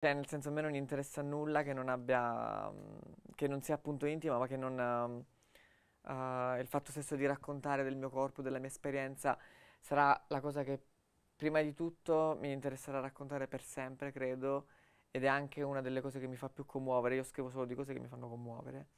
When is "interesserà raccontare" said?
12.52-13.46